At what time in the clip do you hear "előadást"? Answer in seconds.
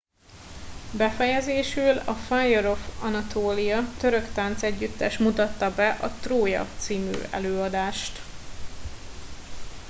7.31-8.17